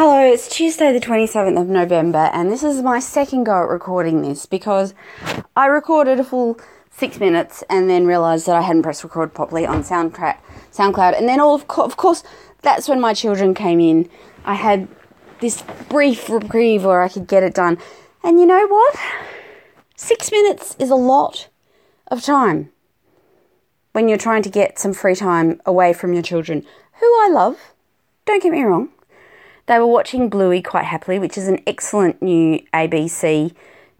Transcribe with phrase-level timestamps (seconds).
[0.00, 4.22] Hello, it's Tuesday, the 27th of November, and this is my second go at recording
[4.22, 4.94] this because
[5.56, 9.66] I recorded a full six minutes and then realised that I hadn't pressed record properly
[9.66, 12.22] on SoundCloud, and then all of, co- of course,
[12.62, 14.08] that's when my children came in.
[14.44, 14.86] I had
[15.40, 17.76] this brief reprieve where I could get it done,
[18.22, 18.94] and you know what?
[19.96, 21.48] Six minutes is a lot
[22.06, 22.70] of time
[23.94, 26.64] when you're trying to get some free time away from your children,
[27.00, 27.74] who I love.
[28.26, 28.90] Don't get me wrong.
[29.68, 33.54] They were watching Bluey quite happily, which is an excellent new ABC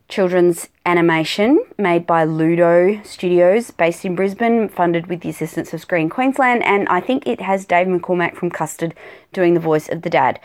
[0.08, 6.08] children's animation made by Ludo Studios, based in Brisbane, funded with the assistance of Screen
[6.08, 8.94] Queensland, and I think it has Dave McCormack from Custard
[9.34, 10.40] doing the voice of the dad.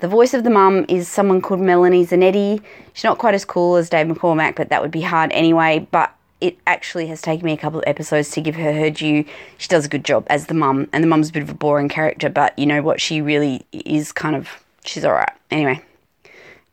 [0.00, 2.62] The voice of the mum is someone called Melanie Zanetti.
[2.92, 5.88] She's not quite as cool as Dave McCormack, but that would be hard anyway.
[5.90, 9.24] But it actually has taken me a couple of episodes to give her her due.
[9.56, 11.54] She does a good job as the mum, and the mum's a bit of a
[11.54, 13.00] boring character, but you know what?
[13.00, 14.48] She really is kind of,
[14.84, 15.32] she's alright.
[15.50, 15.80] Anyway,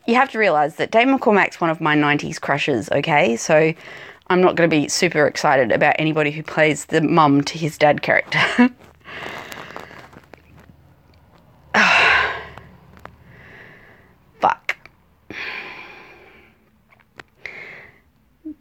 [0.05, 3.35] you have to realise that Dave McCormack's one of my 90s crushes, okay?
[3.35, 3.73] So
[4.27, 7.77] I'm not going to be super excited about anybody who plays the mum to his
[7.77, 8.39] dad character.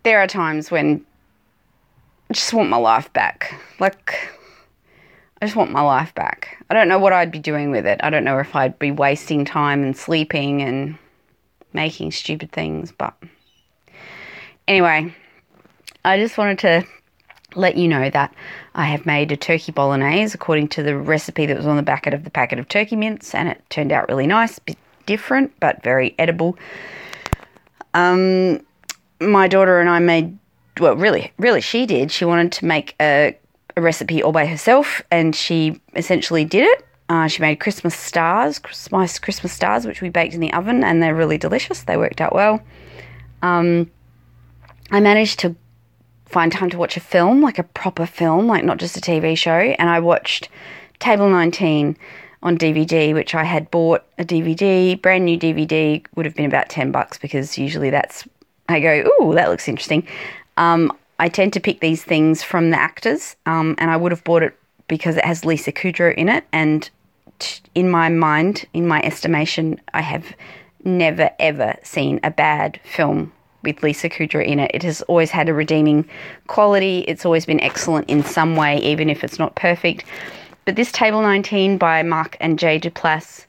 [0.05, 1.05] There are times when
[2.31, 3.59] I just want my life back.
[3.81, 4.31] Like,
[5.41, 6.63] I just want my life back.
[6.71, 8.01] I don't know what I'd be doing with it.
[8.03, 10.99] I don't know if I'd be wasting time and sleeping and
[11.73, 13.15] making stupid things, but
[14.69, 15.15] anyway,
[16.05, 16.87] I just wanted to
[17.57, 18.35] let you know that
[18.75, 22.07] I have made a turkey bolognese according to the recipe that was on the back
[22.07, 25.83] of the packet of turkey mince, and it turned out really nice, bit different, but
[25.83, 26.59] very edible.
[27.95, 28.61] Um,
[29.27, 30.39] my daughter and I made,
[30.81, 32.11] well, really, really, she did.
[32.11, 33.37] She wanted to make a,
[33.77, 36.87] a recipe all by herself, and she essentially did it.
[37.09, 41.03] Uh, she made Christmas stars, Christmas Christmas stars, which we baked in the oven, and
[41.03, 41.83] they're really delicious.
[41.83, 42.63] They worked out well.
[43.43, 43.91] Um,
[44.91, 45.55] I managed to
[46.25, 49.37] find time to watch a film, like a proper film, like not just a TV
[49.37, 50.49] show, and I watched
[50.99, 51.97] Table 19
[52.43, 56.69] on DVD, which I had bought a DVD, brand new DVD, would have been about
[56.69, 58.29] 10 bucks because usually that's,
[58.69, 60.07] I go, ooh, that looks interesting.
[60.57, 64.25] Um, I tend to pick these things from the actors, um, and I would have
[64.25, 64.59] bought it
[64.89, 66.45] because it has Lisa Kudrow in it.
[66.53, 66.89] And
[67.39, 70.35] t- in my mind, in my estimation, I have
[70.85, 73.33] never ever seen a bad film
[73.63, 74.71] with Lisa Kudrow in it.
[74.75, 76.09] It has always had a redeeming
[76.47, 77.01] quality.
[77.09, 80.05] It's always been excellent in some way, even if it's not perfect.
[80.65, 83.47] But this Table 19 by Mark and Jay Duplass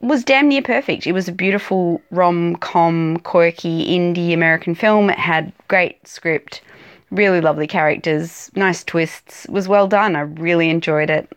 [0.00, 1.06] was damn near perfect.
[1.06, 5.10] It was a beautiful rom com, quirky indie American film.
[5.10, 6.62] It had great script,
[7.10, 9.44] really lovely characters, nice twists.
[9.46, 10.16] It was well done.
[10.16, 11.30] I really enjoyed it.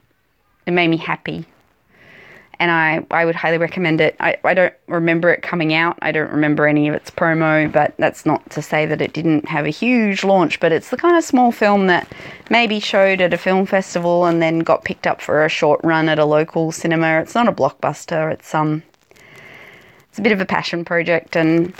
[0.65, 1.45] It made me happy.
[2.59, 4.17] And I, I would highly recommend it.
[4.19, 5.97] I, I don't remember it coming out.
[6.01, 9.47] I don't remember any of its promo, but that's not to say that it didn't
[9.47, 10.59] have a huge launch.
[10.59, 12.11] But it's the kind of small film that
[12.49, 16.09] maybe showed at a film festival and then got picked up for a short run
[16.09, 17.21] at a local cinema.
[17.21, 18.31] It's not a blockbuster.
[18.33, 18.83] It's um,
[20.09, 21.73] it's a bit of a passion project, and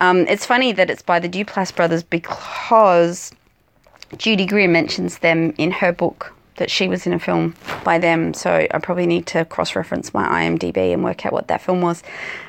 [0.00, 3.32] um, it's funny that it's by the Duplass brothers because
[4.18, 6.32] Judy Greer mentions them in her book
[6.62, 8.32] that she was in a film by them.
[8.32, 11.80] So I probably need to cross reference my IMDb and work out what that film
[11.80, 12.04] was.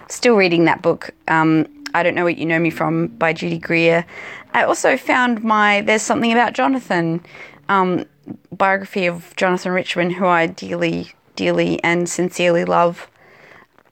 [0.07, 1.09] Still reading that book.
[1.27, 4.05] Um, I don't know what you know me from by Judy Greer.
[4.53, 7.25] I also found my There's Something About Jonathan
[7.69, 8.05] um,
[8.51, 13.09] biography of Jonathan Richman, who I dearly, dearly and sincerely love.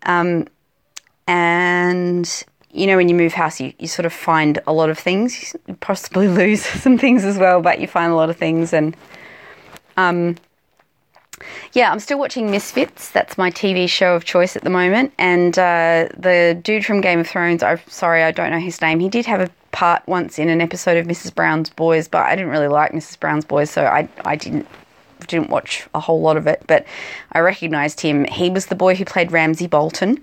[0.04, 0.48] Um,
[1.28, 5.00] and you know, when you move house, you, you sort of find a lot of
[5.00, 5.56] things.
[5.68, 8.72] You possibly lose some things as well, but you find a lot of things.
[8.72, 8.96] And
[9.98, 10.38] um,
[11.74, 13.10] yeah, I'm still watching Misfits.
[13.10, 15.14] That's my TV show of choice at the moment.
[15.18, 19.00] And uh, the dude from Game of Thrones, I'm sorry, I don't know his name.
[19.00, 21.34] He did have a part once in an episode of Mrs.
[21.34, 23.20] Brown's Boys, but I didn't really like Mrs.
[23.20, 24.68] Brown's Boys, so I, I didn't
[25.28, 26.84] didn't watch a whole lot of it, but
[27.32, 28.26] I recognized him.
[28.26, 30.20] He was the boy who played Ramsay Bolton,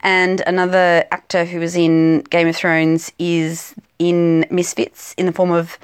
[0.00, 5.50] and another actor who was in Game of Thrones is in Misfits in the form
[5.50, 5.78] of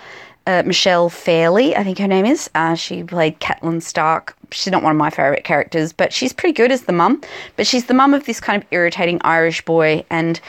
[0.46, 2.50] uh, Michelle Fairley, I think her name is.
[2.54, 4.36] Uh, she played Catelyn Stark.
[4.50, 7.22] She's not one of my favourite characters, but she's pretty good as the mum.
[7.56, 10.04] But she's the mum of this kind of irritating Irish boy.
[10.10, 10.40] And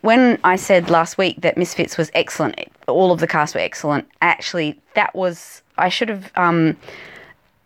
[0.00, 2.58] when I said last week that Misfits was excellent,
[2.88, 4.08] all of the cast were excellent.
[4.20, 6.32] Actually, that was I should have.
[6.36, 6.76] Um,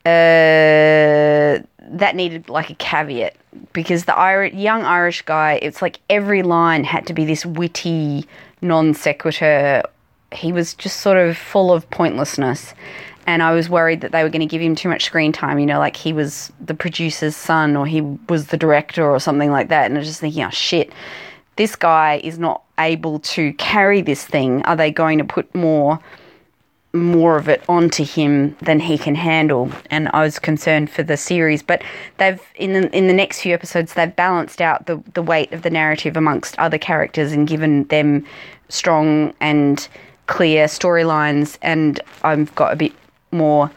[0.06, 1.60] uh,
[1.92, 3.36] that needed like a caveat
[3.74, 8.26] because the Irish, young Irish guy, it's like every line had to be this witty
[8.62, 9.82] non sequitur.
[10.32, 12.74] He was just sort of full of pointlessness.
[13.26, 15.58] and I was worried that they were going to give him too much screen time.
[15.58, 19.50] You know, like he was the producer's son or he was the director or something
[19.50, 19.86] like that.
[19.86, 20.92] And I was just thinking, oh shit,
[21.56, 24.64] this guy is not able to carry this thing.
[24.64, 26.00] Are they going to put more?
[26.92, 31.16] more of it onto him than he can handle and I was concerned for the
[31.16, 31.82] series but
[32.18, 35.62] they've in the, in the next few episodes they've balanced out the the weight of
[35.62, 38.26] the narrative amongst other characters and given them
[38.68, 39.88] strong and
[40.30, 42.92] clear storylines and I've got a bit
[43.32, 43.70] more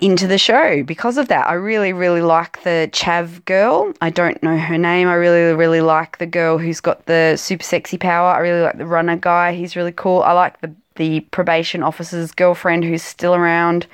[0.00, 1.48] into the show because of that.
[1.48, 3.94] I really, really like the Chav girl.
[4.02, 5.08] I don't know her name.
[5.08, 8.34] I really, really like the girl who's got the super sexy power.
[8.34, 9.54] I really like the runner guy.
[9.54, 10.22] He's really cool.
[10.22, 13.86] I like the the probation officer's girlfriend who's still around.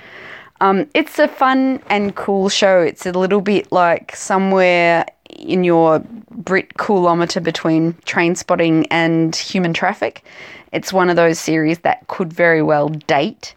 [0.61, 2.81] Um, it's a fun and cool show.
[2.83, 5.07] It's a little bit like somewhere
[5.37, 6.01] in your
[6.31, 10.25] Brit coolometer between train spotting and human traffic.
[10.73, 13.55] It's one of those series that could very well date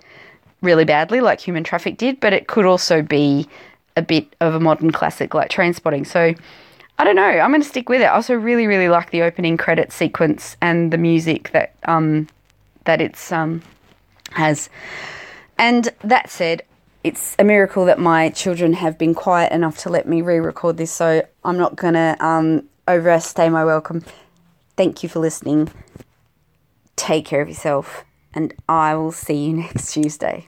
[0.62, 3.48] really badly, like Human Traffic did, but it could also be
[3.96, 6.06] a bit of a modern classic like train spotting.
[6.06, 6.34] So
[6.98, 7.22] I don't know.
[7.22, 8.06] I'm going to stick with it.
[8.06, 12.28] I also really, really like the opening credit sequence and the music that um,
[12.86, 13.62] that it's um,
[14.31, 14.69] has.
[15.58, 16.64] And that said,
[17.04, 20.92] it's a miracle that my children have been quiet enough to let me re-record this.
[20.92, 24.04] So I'm not going to um, overstay my welcome.
[24.78, 25.70] Thank you for listening.
[26.96, 30.48] Take care of yourself, and I will see you next Tuesday.